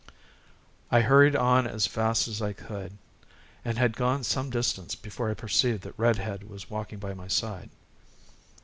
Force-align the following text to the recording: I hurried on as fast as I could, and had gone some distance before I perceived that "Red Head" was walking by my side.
I 0.89 1.01
hurried 1.01 1.35
on 1.35 1.67
as 1.67 1.85
fast 1.85 2.27
as 2.27 2.41
I 2.41 2.53
could, 2.53 2.97
and 3.63 3.77
had 3.77 3.95
gone 3.95 4.23
some 4.23 4.49
distance 4.49 4.95
before 4.95 5.29
I 5.29 5.35
perceived 5.35 5.83
that 5.83 5.93
"Red 5.95 6.15
Head" 6.15 6.49
was 6.49 6.71
walking 6.71 6.97
by 6.97 7.13
my 7.13 7.27
side. 7.27 7.69